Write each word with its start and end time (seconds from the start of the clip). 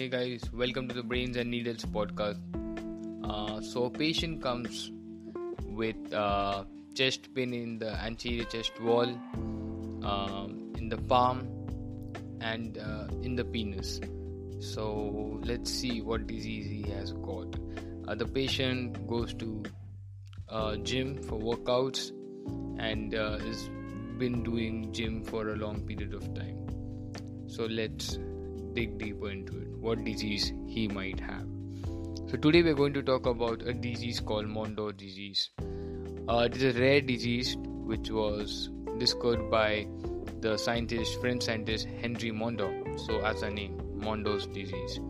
Hey 0.00 0.08
guys, 0.08 0.50
welcome 0.50 0.88
to 0.88 0.94
the 0.94 1.02
Brains 1.02 1.36
and 1.36 1.50
Needles 1.50 1.84
podcast. 1.84 2.38
Uh, 3.22 3.60
so, 3.60 3.90
patient 3.90 4.42
comes 4.42 4.90
with 5.66 6.14
uh, 6.14 6.64
chest 6.94 7.34
pain 7.34 7.52
in 7.52 7.78
the 7.78 7.90
anterior 8.02 8.44
chest 8.44 8.80
wall, 8.80 9.10
um, 10.02 10.72
in 10.78 10.88
the 10.88 10.96
palm, 10.96 11.46
and 12.40 12.78
uh, 12.78 13.08
in 13.22 13.36
the 13.36 13.44
penis. 13.44 14.00
So, 14.58 15.38
let's 15.42 15.70
see 15.70 16.00
what 16.00 16.26
disease 16.26 16.64
he 16.64 16.90
has 16.92 17.12
got. 17.12 17.54
Uh, 18.08 18.14
the 18.14 18.24
patient 18.24 19.06
goes 19.06 19.34
to 19.34 19.62
gym 20.82 21.22
for 21.24 21.38
workouts 21.38 22.10
and 22.78 23.14
uh, 23.14 23.36
has 23.36 23.68
been 24.16 24.42
doing 24.44 24.94
gym 24.94 25.22
for 25.22 25.50
a 25.50 25.56
long 25.56 25.82
period 25.86 26.14
of 26.14 26.32
time. 26.32 26.56
So, 27.48 27.66
let's 27.66 28.18
dig 28.74 28.98
deeper 28.98 29.30
into 29.30 29.58
it 29.58 29.68
what 29.80 30.04
disease 30.04 30.52
he 30.66 30.88
might 30.88 31.18
have. 31.18 31.46
So, 32.30 32.36
today 32.36 32.62
we're 32.62 32.74
going 32.74 32.92
to 32.94 33.02
talk 33.02 33.26
about 33.26 33.62
a 33.62 33.72
disease 33.72 34.20
called 34.20 34.46
Mondor 34.46 34.96
disease. 34.96 35.50
Uh, 36.28 36.48
it 36.50 36.56
is 36.56 36.76
a 36.76 36.80
rare 36.80 37.00
disease 37.00 37.56
which 37.58 38.10
was 38.10 38.70
discovered 38.98 39.50
by 39.50 39.86
the 40.40 40.56
scientist, 40.56 41.20
French 41.20 41.42
scientist 41.42 41.88
Henry 42.00 42.30
Mondor. 42.30 42.70
So, 43.06 43.20
as 43.20 43.42
a 43.42 43.50
name, 43.50 43.80
Mondor's 43.98 44.46
disease. 44.46 45.00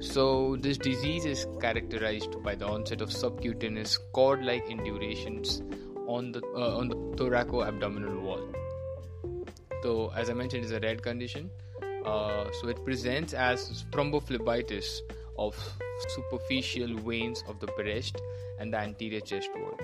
So, 0.00 0.56
this 0.56 0.78
disease 0.78 1.24
is 1.24 1.46
characterized 1.60 2.42
by 2.42 2.54
the 2.54 2.66
onset 2.66 3.00
of 3.00 3.12
subcutaneous 3.12 3.98
cord-like 4.12 4.68
indurations 4.68 5.62
on 6.08 6.32
the 6.32 6.42
uh, 6.56 6.78
on 6.78 6.88
the 6.88 6.96
thoraco-abdominal 7.16 8.20
wall. 8.20 8.48
So, 9.82 10.12
as 10.16 10.30
I 10.30 10.34
mentioned, 10.34 10.64
it's 10.64 10.72
a 10.72 10.80
rare 10.80 10.96
condition 10.96 11.50
uh, 12.04 12.50
so 12.60 12.68
it 12.68 12.84
presents 12.84 13.32
as 13.32 13.84
thrombophlebitis 13.90 15.00
of 15.38 15.56
superficial 16.08 16.96
veins 16.98 17.42
of 17.48 17.60
the 17.60 17.66
breast 17.68 18.20
and 18.58 18.72
the 18.72 18.78
anterior 18.78 19.20
chest 19.20 19.48
wall. 19.56 19.78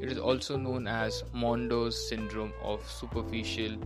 It 0.00 0.12
is 0.12 0.18
also 0.18 0.56
known 0.56 0.86
as 0.86 1.24
Mondor's 1.32 2.08
syndrome 2.08 2.52
of 2.62 2.88
superficial 2.88 3.76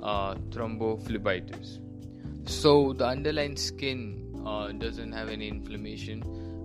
uh, 0.00 0.34
thrombophlebitis. 0.50 1.80
So 2.48 2.92
the 2.92 3.06
underlying 3.06 3.56
skin 3.56 4.42
uh, 4.46 4.72
doesn't 4.72 5.12
have 5.12 5.28
any 5.28 5.48
inflammation. 5.48 6.22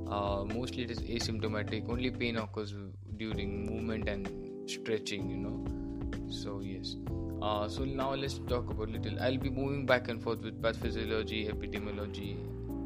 Uh, 0.09 0.45
mostly 0.45 0.83
it 0.83 0.91
is 0.91 0.99
asymptomatic. 0.99 1.89
Only 1.89 2.11
pain 2.11 2.37
occurs 2.37 2.75
during 3.17 3.65
movement 3.65 4.07
and 4.07 4.69
stretching. 4.69 5.29
You 5.29 5.37
know. 5.37 6.29
So 6.29 6.61
yes. 6.61 6.95
Uh, 7.43 7.67
so 7.67 7.83
now 7.83 8.13
let's 8.13 8.39
talk 8.47 8.69
about 8.71 8.87
little. 8.89 9.19
I'll 9.19 9.37
be 9.37 9.49
moving 9.49 9.85
back 9.85 10.07
and 10.07 10.23
forth 10.23 10.41
with 10.43 10.61
pathophysiology, 10.61 11.53
epidemiology, 11.53 12.37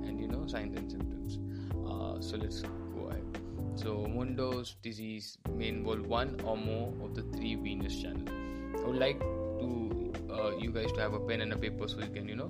and 0.07 0.19
you 0.19 0.27
know 0.27 0.47
signs 0.47 0.75
and 0.75 0.89
symptoms. 0.89 1.37
Uh, 1.87 2.19
so 2.19 2.37
let's 2.37 2.63
go 2.63 3.09
ahead. 3.09 3.39
So 3.75 4.07
Mondor's 4.07 4.75
disease 4.81 5.37
may 5.53 5.67
involve 5.67 6.07
one 6.07 6.41
or 6.43 6.57
more 6.57 6.91
of 7.03 7.13
the 7.13 7.21
three 7.37 7.53
venous 7.53 8.01
channels. 8.01 8.29
I 8.83 8.87
would 8.87 8.97
like 8.97 9.19
to 9.19 10.13
uh, 10.31 10.57
you 10.57 10.71
guys 10.71 10.91
to 10.93 11.01
have 11.01 11.13
a 11.13 11.19
pen 11.19 11.41
and 11.41 11.53
a 11.53 11.57
paper 11.57 11.87
so 11.87 11.99
you 11.99 12.09
can 12.09 12.27
you 12.27 12.35
know 12.35 12.49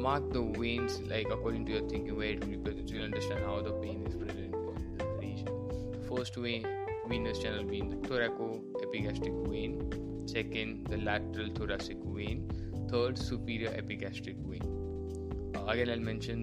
mark 0.00 0.28
the 0.32 0.42
veins 0.58 1.00
like 1.02 1.28
according 1.30 1.66
to 1.66 1.72
your 1.72 1.88
thinking 1.88 2.16
where 2.16 2.30
it 2.30 2.40
will 2.40 2.48
be 2.48 2.56
present. 2.56 2.88
So 2.88 2.96
you'll 2.96 3.04
understand 3.04 3.44
how 3.44 3.60
the 3.62 3.74
pain 3.74 4.04
is 4.08 4.16
present 4.16 4.56
in 4.56 4.98
the 4.98 5.04
region. 5.20 5.46
The 5.92 6.16
first 6.16 6.34
vein 6.34 6.66
venous 7.06 7.38
channel 7.38 7.62
being 7.62 7.90
the 7.90 8.08
thoracoepigastric 8.08 9.48
vein 9.48 10.11
second 10.26 10.86
the 10.86 10.96
lateral 10.98 11.48
thoracic 11.54 11.98
vein. 12.04 12.48
Third 12.90 13.18
superior 13.18 13.72
epigastric 13.74 14.36
vein. 14.36 14.62
Uh, 15.56 15.64
again 15.66 15.90
i'll 15.90 16.00
mention 16.00 16.40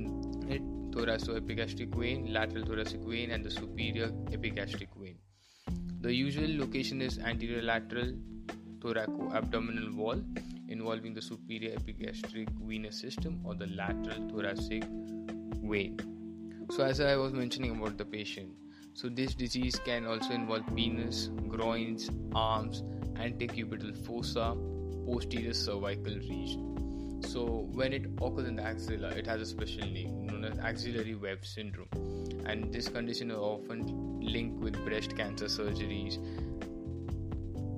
it 0.49 0.61
thoracoepigastric 0.91 1.95
vein 1.95 2.33
lateral 2.33 2.65
thoracic 2.65 3.01
vein 3.01 3.31
and 3.31 3.43
the 3.43 3.51
superior 3.51 4.11
epigastric 4.31 4.89
vein. 4.95 5.17
The 6.01 6.13
usual 6.13 6.57
location 6.57 7.01
is 7.01 7.19
anterior 7.19 7.61
lateral 7.61 8.13
thoraco-abdominal 8.79 9.93
wall 9.93 10.21
involving 10.69 11.13
the 11.13 11.21
superior 11.21 11.73
epigastric 11.75 12.49
venous 12.61 12.99
system 12.99 13.41
or 13.43 13.55
the 13.55 13.67
lateral 13.67 14.29
thoracic 14.29 14.83
vein. 15.63 15.97
So 16.71 16.83
as 16.83 17.01
i 17.01 17.15
was 17.15 17.33
mentioning 17.33 17.71
about 17.71 17.97
the 17.97 18.05
patient 18.05 18.51
so 18.93 19.07
this 19.07 19.33
disease 19.33 19.79
can 19.85 20.05
also 20.05 20.31
involve 20.31 20.63
penis 20.75 21.29
groins 21.47 22.09
arms 22.33 22.83
antecubital 23.19 23.95
fossa, 24.05 24.55
posterior 25.05 25.53
cervical 25.53 26.15
region. 26.15 27.21
So, 27.21 27.67
when 27.73 27.93
it 27.93 28.05
occurs 28.21 28.47
in 28.47 28.55
the 28.55 28.63
axilla, 28.63 29.09
it 29.09 29.27
has 29.27 29.41
a 29.41 29.45
special 29.45 29.83
name 29.83 30.25
known 30.25 30.45
as 30.45 30.57
axillary 30.59 31.15
web 31.15 31.45
syndrome, 31.45 31.89
and 32.45 32.73
this 32.73 32.87
condition 32.87 33.29
is 33.29 33.37
often 33.37 34.19
linked 34.21 34.61
with 34.63 34.83
breast 34.85 35.17
cancer 35.17 35.45
surgeries 35.45 36.15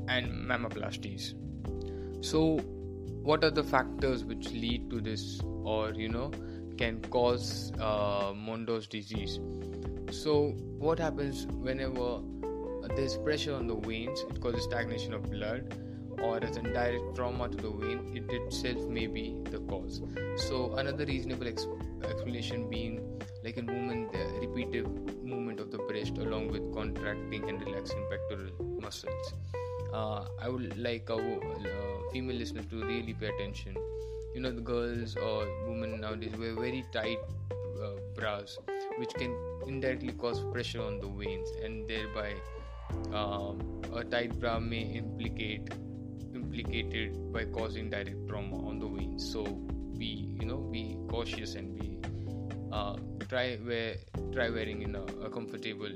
and 0.08 0.32
mammoplasties. 0.48 1.34
So, 2.24 2.58
what 3.24 3.44
are 3.44 3.50
the 3.50 3.64
factors 3.64 4.24
which 4.24 4.52
lead 4.52 4.90
to 4.92 5.02
this, 5.02 5.42
or 5.64 5.92
you 5.94 6.10
know, 6.10 6.32
can 6.78 7.02
cause 7.10 7.72
uh, 7.80 8.34
Mondor's 8.36 8.88
disease? 8.88 9.40
So, 10.12 10.50
what 10.78 11.00
happens 11.00 11.48
whenever 11.48 12.22
there's 12.96 13.18
pressure 13.18 13.56
on 13.56 13.68
the 13.68 13.76
veins, 13.76 14.26
it 14.30 14.42
causes 14.42 14.64
stagnation 14.64 15.14
of 15.14 15.30
blood, 15.30 15.74
or 16.22 16.44
as 16.44 16.58
a 16.58 16.62
direct 16.62 17.16
trauma 17.16 17.50
to 17.50 17.58
the 17.58 17.70
vein, 17.70 18.12
it 18.16 18.32
itself 18.32 18.88
may 18.88 19.08
be 19.08 19.36
the 19.50 19.60
cause. 19.60 20.02
So, 20.36 20.74
another 20.76 21.06
reasonable 21.06 21.48
ex- 21.48 21.68
explanation 22.04 22.70
being 22.70 23.22
like 23.44 23.58
in 23.58 23.66
women, 23.66 24.08
the 24.12 24.48
repeated 24.48 24.88
movement 25.24 25.60
of 25.60 25.72
the 25.72 25.80
breast 25.80 26.18
along 26.18 26.50
with 26.50 26.74
contracting 26.74 27.48
and 27.50 27.60
relaxing 27.66 28.06
pectoral 28.10 28.52
muscles. 28.80 29.34
Uh, 29.94 30.26
I 30.40 30.48
would 30.48 30.78
like 30.78 31.10
our 31.10 31.20
uh, 31.20 32.12
female 32.12 32.36
listeners 32.36 32.66
to 32.68 32.84
really 32.84 33.14
pay 33.14 33.28
attention. 33.28 33.76
You 34.36 34.42
know, 34.42 34.52
the 34.52 34.62
girls 34.62 35.18
or 35.18 35.48
women 35.68 36.00
nowadays 36.00 36.34
wear 36.38 36.54
very 36.54 36.86
tight 36.94 37.20
uh, 37.84 38.00
bras, 38.16 38.58
which 38.98 39.14
can 39.16 39.36
indirectly 39.68 40.14
cause 40.14 40.40
pressure 40.52 40.82
on 40.82 41.00
the 41.00 41.08
veins 41.08 41.50
and 41.64 41.88
thereby 41.90 42.34
um, 43.14 43.82
a 43.94 44.04
tight 44.04 44.40
bra 44.40 44.60
may 44.60 44.82
implicate 44.82 45.70
implicated 46.34 47.32
by 47.34 47.46
causing 47.46 47.90
direct 47.90 48.28
trauma 48.28 48.68
on 48.68 48.80
the 48.80 48.88
veins. 48.88 49.32
So 49.32 49.44
be 49.98 50.36
you 50.40 50.46
know 50.46 50.58
be 50.58 50.98
cautious 51.10 51.56
and 51.56 51.78
be 51.78 51.98
uh, 52.72 52.96
try 53.30 53.58
wear 53.66 53.96
try 54.32 54.50
wearing 54.50 54.82
in 54.82 54.96
a, 54.96 55.04
a, 55.26 55.30
comfortable 55.30 55.90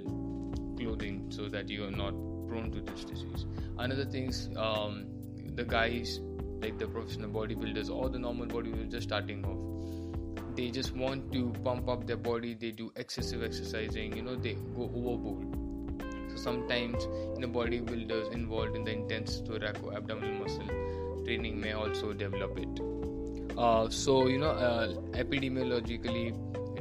clothing 0.78 1.28
so 1.30 1.48
that 1.48 1.70
you 1.70 1.86
are 1.86 1.92
not 1.92 2.14
prone 2.48 2.72
to 2.72 2.82
this 2.82 3.06
disease. 3.06 3.46
Another 3.78 4.06
things 4.06 4.50
um, 4.58 5.06
the 5.56 5.64
guys 5.64 6.20
like 6.62 6.78
the 6.78 6.88
professional 6.88 7.30
bodybuilders 7.30 7.90
or 7.90 8.10
the 8.10 8.20
normal 8.20 8.46
bodybuilders 8.46 8.92
just 8.92 9.08
starting 9.08 9.46
off 9.46 9.76
they 10.56 10.70
just 10.70 10.96
want 10.96 11.32
to 11.34 11.54
pump 11.64 11.90
up 11.90 12.08
their 12.08 12.18
body 12.18 12.54
they 12.54 12.72
do 12.72 12.92
excessive 12.96 13.44
exercising 13.44 14.16
you 14.16 14.22
know 14.22 14.36
they 14.36 14.54
go 14.76 14.84
overboard 14.96 15.65
sometimes 16.48 17.08
you 17.34 17.40
know 17.42 17.52
bodybuilders 17.60 18.34
involved 18.40 18.76
in 18.80 18.84
the 18.90 18.94
intense 19.02 19.42
thoraco-abdominal 19.48 20.36
muscle 20.42 20.74
training 21.26 21.60
may 21.60 21.74
also 21.74 22.14
develop 22.14 22.58
it. 22.66 22.82
Uh, 23.58 23.90
so 23.90 24.28
you 24.28 24.38
know 24.38 24.52
uh, 24.52 24.88
epidemiologically 25.24 26.26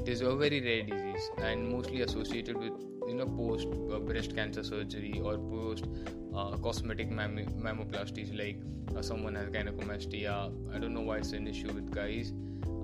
it 0.00 0.08
is 0.08 0.20
a 0.20 0.34
very 0.36 0.60
rare 0.60 0.82
disease 0.82 1.30
and 1.38 1.70
mostly 1.76 2.02
associated 2.02 2.56
with 2.56 2.72
you 3.08 3.14
know 3.14 3.26
post 3.26 3.68
uh, 3.92 3.98
breast 3.98 4.34
cancer 4.38 4.64
surgery 4.70 5.20
or 5.24 5.36
post 5.38 5.86
uh, 6.34 6.56
cosmetic 6.66 7.10
mam- 7.10 7.46
mammoplasties 7.66 8.36
like 8.36 8.58
uh, 8.96 9.02
someone 9.02 9.34
has 9.34 9.48
gynecomastia. 9.48 10.34
I 10.74 10.78
don't 10.78 10.94
know 10.94 11.06
why 11.10 11.18
it's 11.18 11.32
an 11.32 11.46
issue 11.46 11.72
with 11.72 11.90
guys. 11.94 12.32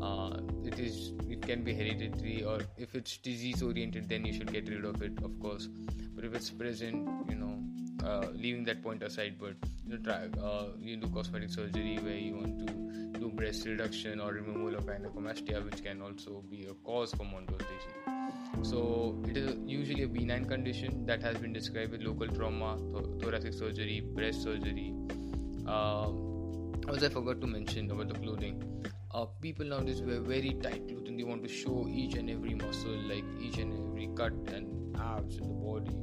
Uh, 0.02 0.40
it 0.64 0.78
is 0.78 1.12
it 1.28 1.42
can 1.42 1.62
be 1.62 1.74
hereditary 1.74 2.42
or 2.42 2.60
if 2.78 2.94
it's 2.94 3.16
disease 3.18 3.62
oriented 3.62 4.08
then 4.08 4.24
you 4.24 4.32
should 4.32 4.52
get 4.52 4.68
rid 4.68 4.84
of 4.84 5.02
it 5.02 5.12
of 5.22 5.38
course 5.40 5.68
it's 6.24 6.50
present 6.50 7.08
you 7.28 7.36
know 7.36 7.58
uh, 8.04 8.26
leaving 8.34 8.64
that 8.64 8.82
point 8.82 9.02
aside 9.02 9.36
but 9.38 9.54
you 9.84 9.96
know 9.96 9.98
try 10.02 10.28
uh, 10.42 10.66
you 10.80 10.96
do 10.96 11.08
cosmetic 11.08 11.50
surgery 11.50 11.98
where 12.02 12.14
you 12.14 12.34
want 12.34 12.66
to 12.66 13.18
do 13.18 13.28
breast 13.30 13.66
reduction 13.66 14.20
or 14.20 14.32
removal 14.32 14.74
of 14.74 14.86
gynecomastia 14.86 15.64
which 15.64 15.82
can 15.82 16.00
also 16.02 16.42
be 16.50 16.66
a 16.66 16.74
cause 16.90 17.12
for 17.14 17.24
Mondor's 17.24 17.58
disease 17.58 18.70
so 18.70 19.18
it 19.28 19.36
is 19.36 19.56
usually 19.66 20.02
a 20.02 20.08
benign 20.08 20.44
condition 20.44 21.04
that 21.06 21.22
has 21.22 21.36
been 21.36 21.52
described 21.52 21.92
with 21.92 22.02
local 22.02 22.28
trauma 22.28 22.76
th- 22.92 23.22
thoracic 23.22 23.52
surgery 23.52 24.00
breast 24.00 24.42
surgery. 24.42 24.94
Uh, 25.66 26.08
also 26.88 27.06
i 27.06 27.08
forgot 27.08 27.40
to 27.40 27.46
mention 27.46 27.90
about 27.90 28.08
the 28.08 28.14
clothing 28.14 28.56
uh, 29.12 29.24
people 29.40 29.66
nowadays 29.66 30.02
wear 30.02 30.20
very 30.20 30.52
tight 30.62 30.86
clothing. 30.88 31.16
They 31.16 31.24
want 31.24 31.42
to 31.42 31.48
show 31.48 31.86
each 31.88 32.14
and 32.14 32.30
every 32.30 32.54
muscle 32.54 32.96
like 33.08 33.24
each 33.40 33.58
and 33.58 33.72
every 33.72 34.08
cut 34.14 34.32
and 34.54 34.79
abs 35.00 35.38
in 35.38 35.48
the 35.48 35.54
body 35.54 35.96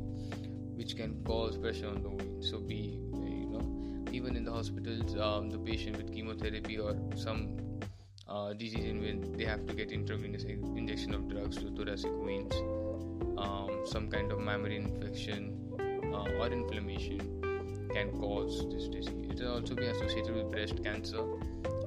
which 0.75 0.95
can 0.95 1.23
cause 1.23 1.57
pressure 1.57 1.87
on 1.87 2.01
the 2.01 2.09
vein 2.09 2.41
so 2.41 2.59
be 2.59 2.99
you 3.13 3.47
know 3.53 3.65
even 4.11 4.35
in 4.35 4.43
the 4.43 4.51
hospitals 4.51 5.15
um, 5.17 5.49
the 5.49 5.59
patient 5.59 5.97
with 5.97 6.13
chemotherapy 6.13 6.77
or 6.77 6.95
some 7.15 7.57
uh, 8.29 8.53
disease 8.53 8.85
in 8.85 9.01
when 9.01 9.37
they 9.37 9.45
have 9.45 9.65
to 9.65 9.73
get 9.73 9.91
intravenous 9.91 10.43
injection 10.43 11.13
of 11.13 11.27
drugs 11.29 11.57
to 11.57 11.71
thoracic 11.71 12.11
veins, 12.25 12.53
um, 13.37 13.83
some 13.85 14.09
kind 14.09 14.31
of 14.31 14.39
mammary 14.39 14.77
infection 14.77 15.55
uh, 16.13 16.29
or 16.39 16.47
inflammation 16.47 17.19
can 17.93 18.11
cause 18.19 18.65
this 18.69 18.87
disease. 18.87 19.29
It 19.29 19.39
has 19.39 19.47
also 19.47 19.75
been 19.75 19.89
associated 19.95 20.35
with 20.35 20.51
breast 20.51 20.83
cancer 20.83 21.23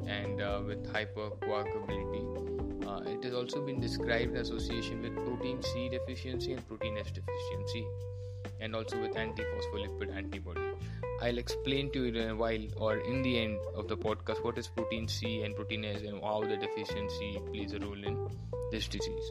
and 0.07 0.41
uh, 0.41 0.63
with 0.67 0.87
hypercoagulability. 0.93 2.50
Uh, 2.91 3.01
it 3.07 3.23
has 3.23 3.35
also 3.35 3.61
been 3.65 3.79
described 3.81 4.35
in 4.35 4.37
association 4.39 5.01
with 5.03 5.15
protein 5.25 5.63
C 5.63 5.89
deficiency 5.89 6.53
and 6.55 6.67
protein 6.67 6.97
S 6.99 7.13
deficiency, 7.13 7.87
and 8.61 8.75
also 8.75 9.01
with 9.01 9.15
antiphospholipid 9.15 10.17
antibody. 10.17 10.61
I'll 11.23 11.39
explain 11.39 11.93
to 11.93 12.05
you 12.05 12.21
in 12.23 12.31
a 12.31 12.35
while 12.35 12.65
or 12.77 12.97
in 12.97 13.23
the 13.23 13.39
end 13.39 13.59
of 13.77 13.87
the 13.87 13.97
podcast 13.97 14.43
what 14.45 14.59
is 14.59 14.67
protein 14.67 15.07
C 15.07 15.43
and 15.43 15.55
protein 15.55 15.85
S 15.85 16.03
and 16.03 16.21
how 16.21 16.41
the 16.41 16.57
deficiency 16.57 17.39
plays 17.53 17.75
a 17.75 17.79
role 17.79 18.03
in 18.13 18.29
this 18.73 18.89
disease. 18.89 19.31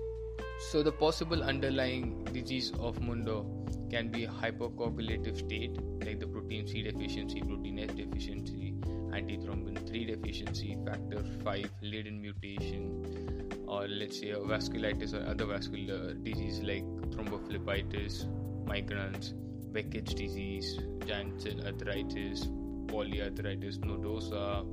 So, 0.72 0.82
the 0.82 0.94
possible 0.94 1.44
underlying 1.44 2.24
disease 2.32 2.72
of 2.80 3.00
Mondor 3.00 3.44
can 3.92 4.10
be 4.10 4.26
hypercoagulative 4.26 5.38
state 5.38 5.78
like 6.06 6.22
the 6.22 6.28
protein 6.28 6.66
C 6.66 6.84
deficiency, 6.84 7.42
protein 7.42 7.80
S 7.80 7.94
deficiency, 7.94 8.74
antithrombin 9.12 9.86
3 9.88 10.06
deficiency, 10.06 10.78
factor 10.86 11.24
5 11.44 11.70
Leiden 11.82 12.22
mutation, 12.22 13.39
or 13.68 13.88
let's 13.88 14.19
say 14.19 14.31
a 14.31 14.38
vasculitis 14.38 15.13
or 15.13 15.25
other 15.30 15.46
vascular 15.46 16.13
disease 16.13 16.62
like 16.62 16.84
thrombophlebitis, 17.12 18.25
migrans, 18.66 19.34
Behçet's 19.72 20.13
disease, 20.16 20.80
giant 21.06 21.42
cell 21.42 21.62
arteritis, 21.69 22.48
polyarteritis, 22.88 23.78
nodosa, 23.80 24.66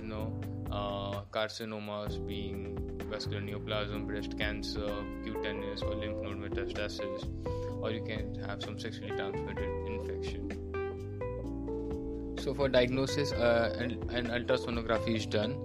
you 0.00 0.08
know, 0.08 0.40
uh, 0.72 1.22
carcinomas 1.30 2.24
being 2.26 2.76
vascular 3.10 3.40
neoplasm, 3.40 4.06
breast 4.06 4.36
cancer, 4.38 4.88
cutaneous 5.24 5.82
or 5.82 5.94
lymph 5.94 6.20
node 6.22 6.38
metastasis, 6.38 7.24
or 7.80 7.90
you 7.90 8.02
can 8.02 8.34
have 8.46 8.62
some 8.62 8.78
sexually 8.78 9.10
transmitted 9.10 9.86
infection. 9.86 10.58
So, 12.38 12.54
for 12.54 12.68
diagnosis, 12.68 13.32
uh, 13.32 13.76
an, 13.78 14.02
an, 14.10 14.26
ultrasonography 14.28 15.16
is 15.16 15.26
done 15.26 15.56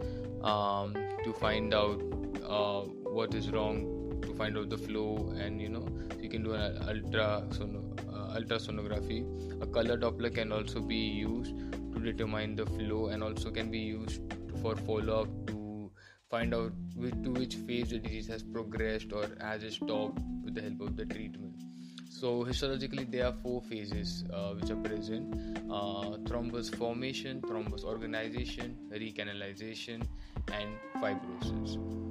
um, 0.43 0.93
to 1.23 1.33
find 1.33 1.73
out 1.73 2.01
uh, 2.47 2.81
what 3.17 3.33
is 3.33 3.49
wrong, 3.49 4.19
to 4.21 4.33
find 4.33 4.57
out 4.57 4.69
the 4.69 4.77
flow, 4.77 5.33
and 5.37 5.61
you 5.61 5.69
know, 5.69 5.87
you 6.19 6.29
can 6.29 6.43
do 6.43 6.53
an 6.53 6.77
ultrason- 6.83 7.99
uh, 8.09 8.39
ultrasonography. 8.39 9.61
A 9.61 9.67
color 9.67 9.97
Doppler 9.97 10.33
can 10.33 10.51
also 10.51 10.79
be 10.79 10.95
used 10.95 11.55
to 11.93 11.99
determine 11.99 12.55
the 12.55 12.65
flow, 12.65 13.07
and 13.07 13.23
also 13.23 13.51
can 13.51 13.69
be 13.69 13.79
used 13.79 14.21
for 14.61 14.75
follow 14.75 15.21
up 15.23 15.47
to 15.47 15.91
find 16.29 16.53
out 16.53 16.71
which, 16.95 17.13
to 17.23 17.31
which 17.31 17.55
phase 17.55 17.89
the 17.89 17.99
disease 17.99 18.27
has 18.27 18.43
progressed 18.43 19.11
or 19.13 19.27
has 19.39 19.61
stopped 19.73 20.19
with 20.43 20.55
the 20.55 20.61
help 20.61 20.81
of 20.81 20.95
the 20.95 21.05
treatment. 21.05 21.53
So, 22.09 22.45
histologically, 22.45 23.09
there 23.11 23.25
are 23.25 23.33
four 23.33 23.61
phases 23.63 24.23
uh, 24.31 24.53
which 24.53 24.69
are 24.69 24.77
present 24.77 25.35
uh, 25.69 26.17
thrombus 26.29 26.73
formation, 26.73 27.41
thrombus 27.41 27.83
organization, 27.83 28.77
recanalization, 28.91 30.07
and 30.51 30.69
fibrosis. 31.01 32.02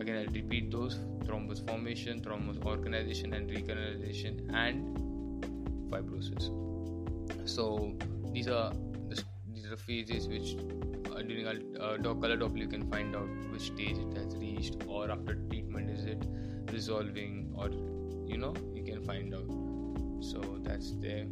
Again, 0.00 0.16
I'll 0.16 0.32
repeat 0.32 0.70
those. 0.70 0.96
Thrombus 1.24 1.66
formation, 1.66 2.20
thrombus 2.20 2.64
organization, 2.64 3.34
and 3.34 3.50
recanalization, 3.50 4.54
and 4.54 4.96
fibrosis. 5.90 6.50
So, 7.48 7.94
these 8.32 8.48
are 8.48 8.72
the, 9.08 9.22
these 9.52 9.66
are 9.66 9.70
the 9.70 9.76
phases 9.76 10.28
which 10.28 10.56
uh, 11.14 11.22
during 11.22 11.46
a 11.46 11.82
uh, 11.82 11.96
color 11.98 12.36
Doppler 12.36 12.58
you 12.58 12.68
can 12.68 12.90
find 12.90 13.16
out 13.16 13.28
which 13.50 13.62
stage 13.62 13.98
it 13.98 14.16
has 14.16 14.36
reached 14.36 14.76
or 14.86 15.10
after 15.10 15.34
treatment 15.50 15.90
is 15.90 16.04
it 16.04 16.24
resolving 16.72 17.52
or 17.56 17.68
you 18.26 18.36
know 18.36 18.54
you 18.74 18.84
can 18.84 19.02
find 19.02 19.34
out. 19.34 19.48
So 20.20 20.40
that's 20.62 20.92
there. 21.00 21.26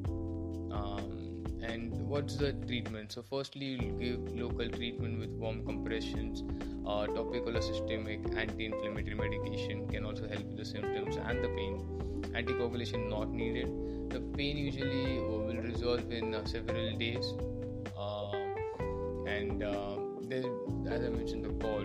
Um, 0.73 1.26
and 1.63 1.93
what's 2.09 2.37
the 2.37 2.53
treatment? 2.53 3.13
So 3.13 3.23
firstly 3.23 3.67
you'll 3.67 3.99
give 3.99 4.35
local 4.35 4.69
treatment 4.69 5.19
with 5.19 5.31
warm 5.31 5.65
compressions. 5.65 6.43
Uh, 6.87 7.07
topical 7.07 7.57
or 7.57 7.63
systemic 7.63 8.21
anti-inflammatory 8.37 9.15
medication 9.15 9.89
can 9.89 10.05
also 10.05 10.29
help 10.29 10.45
with 10.45 10.57
the 10.57 10.65
symptoms 10.65 11.17
and 11.17 11.43
the 11.43 11.49
pain. 11.49 11.83
Anticoagulation 12.35 13.09
not 13.09 13.31
needed. 13.31 13.69
The 14.11 14.21
pain 14.37 14.57
usually 14.57 15.19
will 15.19 15.57
resolve 15.57 16.13
in 16.13 16.35
uh, 16.35 16.45
several 16.45 16.97
days. 16.97 17.35
And 19.27 19.63
uh, 19.63 19.97
as 20.89 21.03
I 21.05 21.09
mentioned, 21.09 21.45
the 21.45 21.51
gall, 21.51 21.85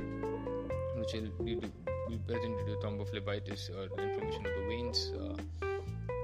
which 0.95 1.13
will 1.13 1.44
be, 1.44 1.56
be 1.56 2.17
present 2.27 2.57
due 2.57 2.65
to 2.65 2.79
thrombophlebitis 2.81 3.69
or 3.75 3.83
inflammation 4.01 4.45
of 4.45 4.53
the 4.53 4.65
veins, 4.69 5.12
uh, 5.19 5.67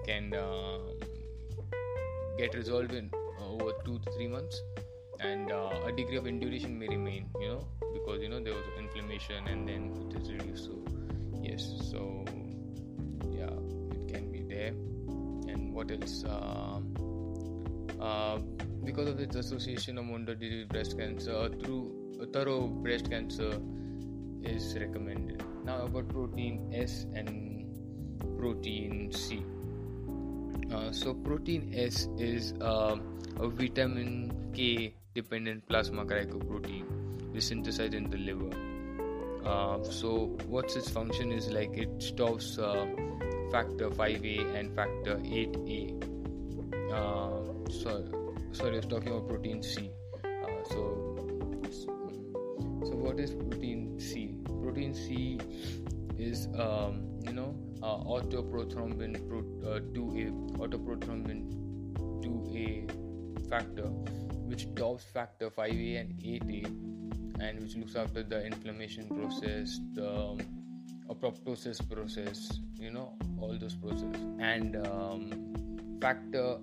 can 0.05 0.33
uh, 0.33 0.77
get 2.37 2.53
resolved 2.53 2.93
in. 2.93 3.09
uh, 3.13 3.26
over 3.61 3.73
two 3.85 3.99
to 3.99 4.11
three 4.11 4.27
months, 4.27 4.61
and 5.19 5.51
uh, 5.51 5.71
a 5.85 5.91
degree 5.91 6.17
of 6.17 6.27
induration 6.27 6.77
may 6.77 6.87
remain, 6.87 7.29
you 7.39 7.47
know, 7.47 7.67
because 7.93 8.21
you 8.21 8.29
know 8.29 8.39
there 8.43 8.53
was 8.53 8.65
inflammation 8.77 9.47
and 9.47 9.67
then 9.67 9.93
it 10.09 10.21
is 10.21 10.31
reduced. 10.31 10.65
So 10.65 10.75
yes, 11.41 11.73
so 11.91 12.25
yeah, 13.29 13.49
it 13.95 14.13
can 14.13 14.31
be 14.31 14.41
there. 14.41 14.73
And 15.51 15.73
what 15.73 15.91
else? 15.91 16.23
Um, 16.23 16.93
uh, 17.99 18.37
because 18.83 19.07
of 19.09 19.19
its 19.19 19.35
association 19.35 19.97
of 19.97 20.05
monodytic 20.05 20.69
breast 20.69 20.97
cancer, 20.97 21.49
through 21.61 22.15
a 22.21 22.25
thorough 22.25 22.67
breast 22.67 23.09
cancer 23.09 23.59
is 24.43 24.77
recommended. 24.79 25.43
Now 25.65 25.81
about 25.81 26.07
protein 26.09 26.71
S 26.73 27.05
and 27.13 27.65
protein 28.39 29.11
C. 29.11 29.43
Uh, 30.71 30.91
so 30.91 31.13
protein 31.13 31.73
S 31.75 32.09
is 32.17 32.53
uh, 32.61 32.97
a 33.39 33.47
vitamin 33.47 34.51
K 34.53 34.93
dependent 35.15 35.67
plasma 35.67 36.05
glycoprotein 36.05 36.85
which 37.31 37.43
is 37.43 37.47
synthesized 37.47 37.93
in 37.93 38.09
the 38.09 38.17
liver. 38.17 38.51
Uh, 39.45 39.81
so 39.83 40.37
what's 40.47 40.75
its 40.75 40.89
function 40.89 41.31
is 41.31 41.47
like 41.49 41.77
it 41.77 41.89
stops 42.01 42.57
uh, 42.57 42.85
factor 43.51 43.89
5a 43.89 44.59
and 44.59 44.75
factor 44.75 45.15
8a. 45.17 46.03
Uh, 46.91 47.71
so 47.71 48.03
sorry, 48.51 48.73
I 48.73 48.75
was 48.77 48.85
talking 48.87 49.09
about 49.09 49.29
protein 49.29 49.63
C. 49.63 49.89
So, 50.69 51.15
so 52.83 52.91
what 52.95 53.19
is 53.19 53.31
protein 53.31 53.99
C? 53.99 54.35
Protein 54.61 54.93
C 54.93 55.39
is 56.17 56.47
um, 56.57 57.06
you 57.27 57.33
know 57.33 57.55
uh, 57.83 57.97
autoprothrombin 58.15 59.15
pro, 59.27 59.39
uh, 59.69 59.79
2A 59.93 60.57
autoprothrombin 60.57 61.41
2A 62.23 63.49
factor 63.49 63.89
which 64.49 64.67
stops 64.73 65.03
factor 65.13 65.49
5A 65.49 66.01
and 66.01 66.13
8A 66.19 66.65
and 67.39 67.59
which 67.59 67.75
looks 67.75 67.95
after 67.95 68.23
the 68.23 68.45
inflammation 68.45 69.07
process 69.07 69.79
the 69.93 70.09
um, 70.09 70.39
apoptosis 71.09 71.79
process 71.91 72.59
you 72.79 72.91
know 72.91 73.13
all 73.39 73.57
those 73.57 73.75
processes 73.75 74.25
and 74.39 74.75
um, 74.87 75.53
factor 76.01 76.57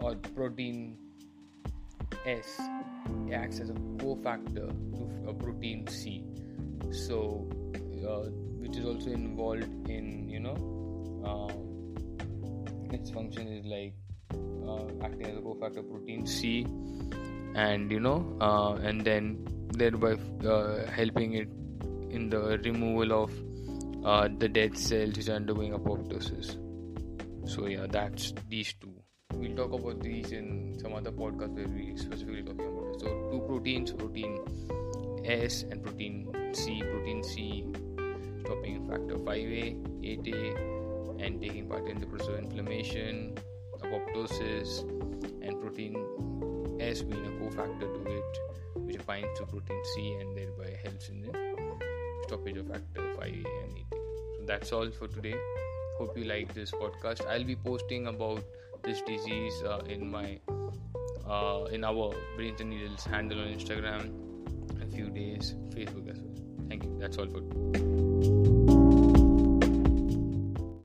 or 0.00 0.14
protein 0.34 0.96
S 2.26 2.60
acts 3.32 3.60
as 3.60 3.70
a 3.70 3.74
cofactor 3.98 4.68
to 4.94 5.28
a 5.28 5.34
protein 5.34 5.86
C. 5.88 6.24
So, 6.90 7.48
uh, 8.06 8.30
which 8.62 8.76
is 8.76 8.86
also 8.86 9.10
involved 9.10 9.90
in 9.90 10.28
you 10.28 10.40
know 10.40 10.56
uh, 11.30 11.52
its 12.94 13.10
function 13.10 13.48
is 13.48 13.66
like 13.66 13.94
uh, 14.66 15.04
acting 15.04 15.26
as 15.26 15.36
a 15.36 15.40
cofactor 15.40 15.88
protein 15.88 16.26
C, 16.26 16.66
and 17.54 17.90
you 17.90 18.00
know, 18.00 18.18
uh, 18.40 18.74
and 18.82 19.04
then 19.04 19.46
thereby 19.74 20.16
uh, 20.46 20.86
helping 20.90 21.34
it 21.34 21.48
in 22.10 22.28
the 22.30 22.58
removal 22.64 23.12
of 23.22 23.32
uh, 24.04 24.28
the 24.38 24.48
dead 24.48 24.76
cells 24.76 25.16
which 25.16 25.28
are 25.28 25.36
undergoing 25.36 25.72
apoptosis. 25.72 26.56
So 27.48 27.66
yeah, 27.66 27.86
that's 27.88 28.32
these 28.48 28.74
two 28.74 29.02
we'll 29.34 29.56
talk 29.56 29.72
about 29.72 30.00
these 30.00 30.32
in 30.32 30.78
some 30.80 30.94
other 30.94 31.10
podcast 31.10 31.54
where 31.54 31.68
we 31.68 31.96
specifically 31.96 32.42
talking 32.42 32.66
about 32.66 32.94
it. 32.94 33.00
So 33.00 33.06
two 33.30 33.44
proteins, 33.46 33.92
protein 33.92 34.38
S 35.24 35.64
and 35.70 35.82
protein 35.82 36.28
C. 36.52 36.82
Protein 36.82 37.22
C 37.24 37.64
stopping 38.52 38.86
factor 38.86 39.16
5A, 39.16 39.76
8A, 40.02 41.24
and 41.24 41.40
taking 41.40 41.68
part 41.68 41.88
in 41.88 41.98
the 42.00 42.06
process 42.06 42.28
of 42.28 42.38
inflammation, 42.38 43.34
apoptosis, 43.80 44.80
and 45.42 45.60
protein 45.60 45.96
S 46.80 47.02
being 47.02 47.24
a 47.24 47.30
cofactor 47.42 47.88
to 47.94 48.10
it, 48.10 48.38
which 48.76 49.06
binds 49.06 49.38
to 49.38 49.46
protein 49.46 49.80
C 49.94 50.16
and 50.20 50.36
thereby 50.36 50.76
helps 50.82 51.08
in 51.08 51.22
the 51.22 51.32
stoppage 52.26 52.56
of 52.58 52.68
factor 52.68 53.00
5A 53.00 53.44
and 53.64 53.72
8A. 53.72 53.96
So 54.36 54.42
that's 54.46 54.72
all 54.72 54.90
for 54.90 55.08
today. 55.08 55.34
Hope 55.98 56.18
you 56.18 56.24
like 56.24 56.52
this 56.52 56.70
podcast. 56.72 57.26
I'll 57.26 57.44
be 57.44 57.56
posting 57.56 58.06
about 58.06 58.42
this 58.82 59.00
disease 59.02 59.62
uh, 59.62 59.80
in 59.88 60.10
my 60.10 60.40
uh, 61.26 61.64
in 61.70 61.84
our 61.84 62.12
brains 62.36 62.60
and 62.60 62.70
needles 62.70 63.04
handle 63.04 63.38
on 63.38 63.46
instagram 63.46 64.10
a 64.82 64.86
few 64.86 65.08
days 65.08 65.54
facebook 65.70 66.11
Thank 66.72 66.84
you. 66.84 66.96
That's 66.98 67.18
all 67.18 67.26
for. 67.26 68.61